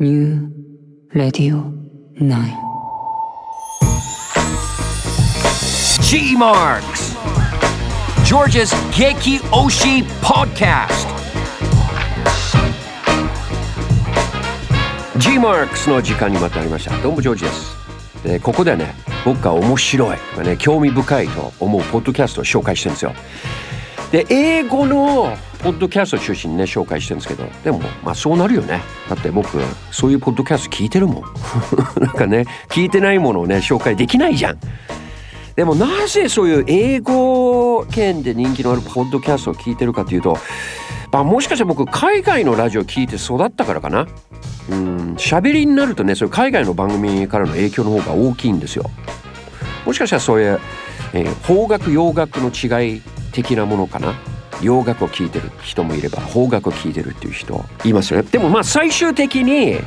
[0.00, 0.50] New
[1.14, 1.72] Radio
[2.20, 2.26] 9.
[6.02, 7.14] G Marks
[8.24, 11.06] George's Geki Oshi Podcast.
[15.18, 17.00] G Marks の時間にまたありました。
[17.00, 17.76] どうもジョージです
[18.24, 23.12] でここでね僕が面白いとかね興味深いと思うポッドキャストを紹介してるんですよ。
[24.14, 28.80] で英語のポッドキャスト中心にね紹介してるんですけどでもまあそうなるよね。
[29.08, 29.58] だって僕
[29.90, 31.22] そういうポッドキャスト聞いてるもん。
[31.98, 34.58] なんかね聞いてないものをね紹介できないじゃん。
[35.56, 40.38] でもなぜそういう英語圏で人気のあるポッドキャストを聞いてるかというと、
[41.10, 44.06] まあ、もしかしたら僕海外のラジオ聞いて育ったからかな？
[44.70, 48.88] うん喋りになるとねそういう海外の番組からの影響の方が大きいんですよ。
[49.84, 50.60] もしかしたらそういう、
[51.14, 53.02] えー、邦楽洋楽の違い
[53.34, 54.14] 的なものかな？
[54.62, 58.28] 洋楽を聴いてる人もいれば邦楽を聴いてるっていう人いますよね。
[58.30, 59.78] でもまあ最終的に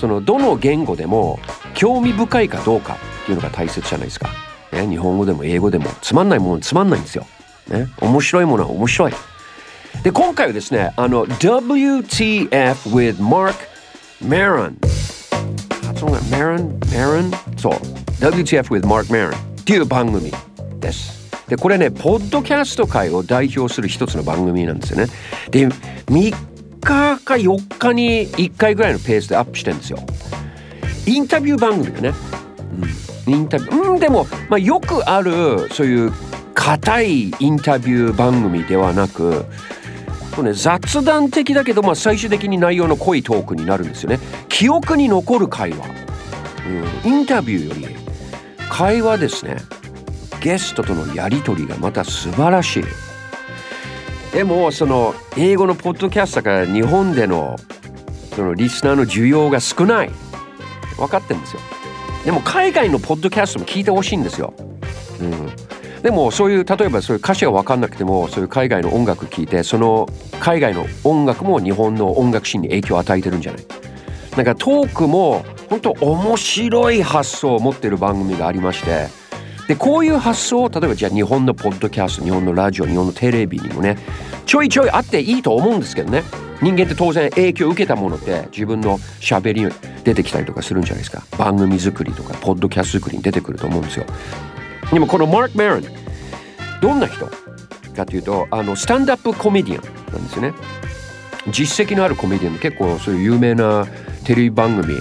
[0.00, 1.38] そのどの言語でも
[1.74, 4.28] 興味深いかどうかっていうのが大切じゃないですか。
[4.72, 7.26] ね、日本語でも英語でもつまんないものつまんないんですよ。
[7.68, 9.12] ね、面白いものは面白い。
[10.02, 12.50] で今回はですねあの WTF
[12.90, 13.54] with Mark
[14.20, 14.76] Maron
[15.86, 17.72] 発音が Maron Maron そう。
[18.18, 20.32] WTF with Mark Maron っていう番組
[20.80, 21.15] です。
[21.48, 25.06] でこれねポッドキャスト界を代表する一つの番組なんですよね。
[25.50, 26.34] で3
[26.80, 29.98] 日か4日に1回ぐらいのペースでアップしてるんですよ。
[31.06, 32.12] インタビュー番組だね。
[32.80, 36.12] うんインタビューうんでも、まあ、よくあるそういう
[36.54, 39.44] 硬いインタビュー番組ではなく、
[40.54, 44.20] 雑談的だけど、まあ、最終的に内容の濃いトークになるんですよね。
[44.48, 45.86] 記憶に残る会話、
[47.04, 47.96] うん、インタビューより
[48.68, 49.56] 会話ですね
[50.46, 52.84] ゲストとのやり取りがまた素晴らしい。
[54.32, 57.56] でもその英語のポッドキャストから日本での
[58.32, 60.10] そのリスナーの需要が少ない
[60.98, 61.60] 分かってるんですよ。
[62.24, 64.54] でも海外のポッドキャストも聞いてほしいんですよ。
[65.20, 65.50] うん、
[66.02, 70.08] でもそういう例えばそういう歌詞が分かんなくてもそういう海外の音楽聴いてその
[70.38, 73.66] 海外の音楽も日本の音楽シーンに影響を与えてるんじゃない？
[74.36, 79.08] なんかトークも本当面白い発想を持ってる番組がありまして
[79.68, 83.98] でこういう発想を例えばじゃあ日本のポッドキャスト日本のラジオ日本のテレビにもね
[84.46, 86.22] ちょいちょいあっていいと思うんですけどね。
[86.62, 89.70] 人間って当然影響を受けたものって自分のしゃべりに
[90.04, 91.22] 出てきたりとかするんじゃないですか。
[91.36, 94.06] 番組作りとかポッドキャスト作りに出てくると思うんですよ。
[94.92, 95.84] でもこのマーク・メロン
[96.80, 97.28] どんな人？
[97.96, 100.54] かというとあのスタンダップコメディアンなんですよね。
[101.50, 103.86] 実績のあるコメディアン結構そういう有名な
[104.24, 104.94] テレビ番組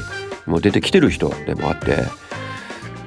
[0.45, 1.97] も出てきてる人でもあって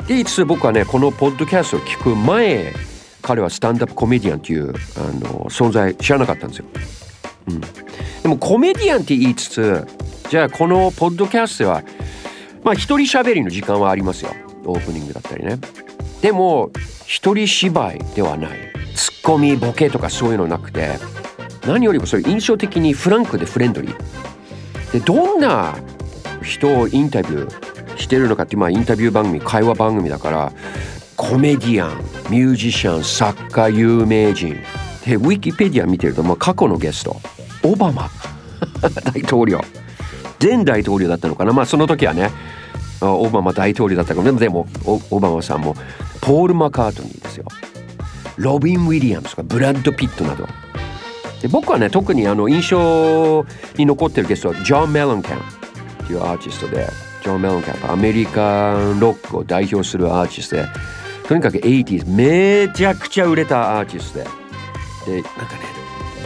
[0.08, 2.72] でいつ僕はねこのポッドキャストを聞く前
[3.20, 6.64] 彼はスタンダップコメディアンというあの存在知らなかったんですよ。
[7.48, 9.86] うん、でもコメディアンって言いつつ
[10.30, 11.82] じゃあこのポッドキャストは
[12.64, 14.32] まあ一人喋りの時間はありますよ。
[14.64, 15.58] オープニングだったりね。
[16.22, 16.70] でも
[17.04, 18.58] 一人芝居ではない。
[18.94, 20.98] ツッコミボケとかそういうのなくて
[21.66, 24.92] 何よりもそういう印象的にフランクでフレンドリー。
[24.92, 25.76] でどんな
[26.42, 27.67] 人をインタビュー
[27.98, 30.52] してるのかってまあインタビュー番組会話番組だから
[31.16, 31.98] コメディアン
[32.30, 34.56] ミュージシャン作家有名人。
[35.04, 37.16] でウィキペディア見てると、まあ、過去のゲスト
[37.62, 38.10] オバマ。
[39.14, 39.60] 大統領。
[40.40, 41.52] 前大統領だったのかな。
[41.52, 42.30] まあその時はね
[43.00, 44.38] オバマ大統領だったかも。
[44.38, 44.66] でも
[45.10, 45.74] オバマさんも
[46.20, 47.46] ポール・マカートニーですよ。
[48.36, 50.46] ロビン・ウィリアムスとかブラッド・ピットなど。
[51.42, 53.44] で僕はね特にあの印象
[53.76, 57.07] に残ってるゲストはジョン・メロンキャンっていうアーティストで。
[57.22, 60.66] ジョン・メロンキャンアメリカンロックを代表するアーティストで
[61.26, 64.24] とにかく 80s めちゃくちゃ売れたアーティストで。
[65.06, 65.78] でなんかね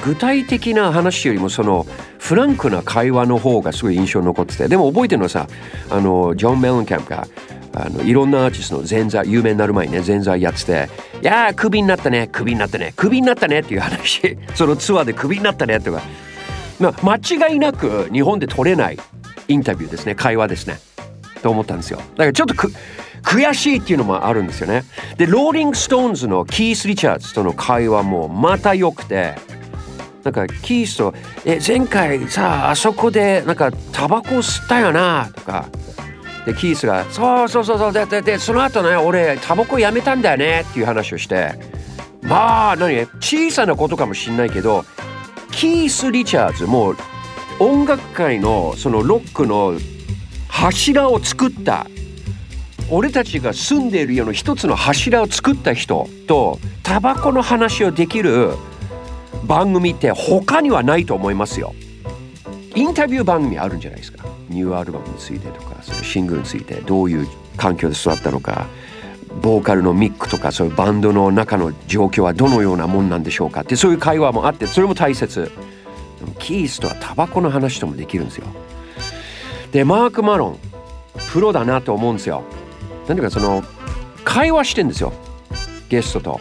[0.05, 1.87] 具体的な話よりもその
[2.19, 5.47] フランクな会話の方がすごい印象に残っててでも覚えてるのはさ
[5.91, 7.27] あのジョン・メロンキャンプが
[7.75, 10.89] あのいろんなアーティストの前座有名になる前にね前座やってて
[11.23, 14.37] 「いやークビになったねクビになったねクビになったね」っていう話。
[14.55, 16.03] そのツアーでクビになったねとか、
[16.81, 18.99] まあ、間違いなく日本で取れない
[19.53, 20.15] インタビューですね。
[20.15, 20.79] 会話ですね。
[21.43, 21.99] と思ったんですよ。
[21.99, 22.55] だからちょっと
[23.23, 24.85] 悔しいっていうのもあるんですよね。
[25.17, 29.35] でローリング・ストーンズのキース・リチャーズとの会話もまた良くて
[30.25, 31.15] なんかキースと
[31.45, 35.67] 「え前回さあそこでなんかタバコ吸ったよな」とか。
[36.45, 41.53] でキースが「そうそうそうそうでででその後ね俺タバコやめたんだよね」っていう話をして。
[42.23, 43.07] まあ何？
[43.21, 44.85] 小さなことかもしんないけど
[45.51, 46.95] キース・リチャーズも
[47.65, 49.79] 音楽界のそのロックの
[50.49, 51.87] 柱を作った
[52.91, 58.51] 俺たちが住んでいるような一つの柱を作った人とタバコの話をできる
[59.45, 61.73] 番組って他にはないと思いますよ。
[62.75, 64.25] インタビュー番組あるんじゃないですか。
[64.49, 68.67] ニューアルバムについてとかそのシングルについてどういう環境で育ったのか
[69.41, 75.53] ボーカルのミックとかそういうバンドの中の状況はどのようなもんなんでしょうかってそういう会話もあってそれも大切。
[76.39, 78.47] キースとはタバコの話ともできるんですよ。
[79.73, 80.59] でマーク・マロン
[81.33, 82.45] プロだなと思うんですよ。
[83.09, 83.63] 何ていうかその
[84.25, 85.13] 会話してんですよ。
[85.89, 86.41] ゲストと。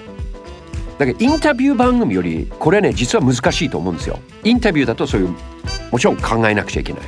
[0.97, 4.19] だけどインタビュー番組よりこれね実は難しいと思うんですよ。
[4.43, 5.35] インタビューだとそういう
[5.91, 7.01] もちろん考えなくちゃいけない。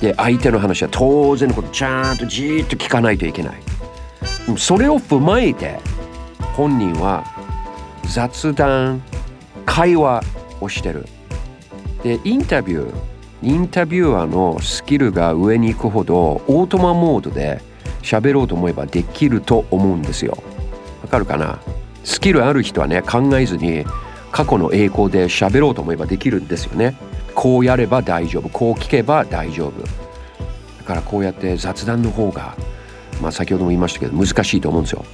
[0.00, 3.62] で相手の話は当然のことちゃんとじーっと聞かないといけない。
[4.56, 5.78] それを踏まえて
[6.56, 7.24] 本人は
[8.04, 9.02] 雑談
[9.64, 10.22] 会話
[10.60, 11.06] をしてる。
[12.04, 12.94] でインタビュー
[13.42, 17.60] インタビュアーのスキルが上に行くほどオートマモードで
[18.02, 20.38] 喋ろうと思えばできると思うんですよ。
[21.02, 21.58] わかるかな？
[22.04, 23.84] スキルある人はね考えずに
[24.30, 26.96] 過去の栄光で喋ろうと思えばできるんですよね。
[27.34, 28.48] こうやれば大丈夫。
[28.50, 29.82] こう聞けば大丈夫。
[29.82, 32.54] だからこうやって雑談の方が
[33.22, 35.04] まあ先ほども言いましたけど難しいと思うんですよ。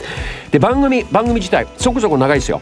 [0.50, 2.60] で番組番組自体そこそこ長いですよ。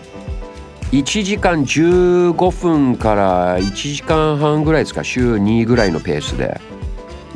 [0.92, 6.60] 1時間15分から1時間半ぐらいですか週2ぐらいのペースで。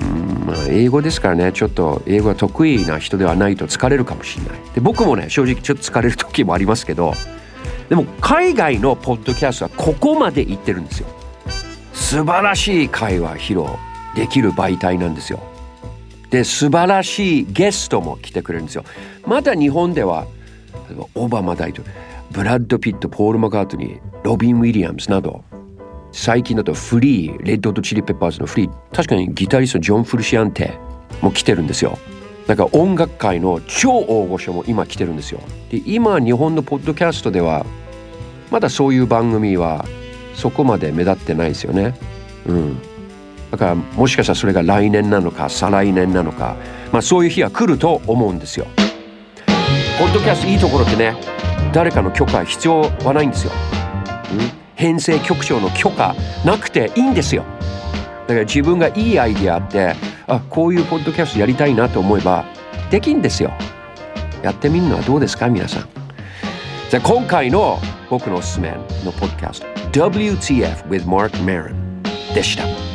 [0.01, 4.61] うんまあ英語ですからねちょっと英語が得意な人ではないと疲れるかもしれない。
[4.75, 7.13] で僕もね正直ちょっと疲れる時もありますけど
[7.91, 11.09] でも海外のポッドキャストはここまで行ってるんですよ。
[11.93, 13.67] 素晴らしい会話披露
[14.17, 15.41] できる媒体なんですよ。
[16.31, 18.85] で素晴らしいゲストも来てくれるんですよ。
[19.27, 20.27] まだ日本では
[20.89, 22.12] 例えばオバマ大統領。
[22.33, 25.45] ブラッド・ピットポール・マカートニーロビン・ウィリアムズなど
[26.13, 30.73] 最近だとフリーレッド・とチリ・ペッパーズのフリー確かにギタリストジョン・フルシアンテ
[31.21, 31.99] も来てるんですよ。
[32.47, 35.41] だから音楽界の超大御所も今来てるんですよ。
[35.71, 37.67] で今日本のポッドキャストでは
[38.51, 39.85] まだそういう番組は
[40.35, 41.95] そこまで目立ってないですよね。
[42.47, 42.79] うん。
[43.51, 46.57] だからもしかしたらそれが来年なのか再来年なのか
[46.93, 48.67] まあそういう日は来ると思うんですよ。
[49.99, 51.42] ポッドキャストいいところってね
[51.73, 53.53] 誰かの許可必要はないんですよ、
[54.75, 56.15] 編成局長の許可
[56.45, 57.45] なくていいんですよ。
[58.23, 59.95] だから自分がいいアイディアあって
[60.27, 62.45] あこういうポッドキャストやりたいなと思えば
[62.91, 63.53] できんですよ。
[64.43, 65.89] やってみるのはどうですか皆さん。
[66.91, 67.79] じゃあ今回の
[68.11, 68.71] 僕のおすすめ
[69.05, 69.67] のポッドキャスト
[70.11, 71.75] WTF with Mark Maron
[72.35, 72.92] でした。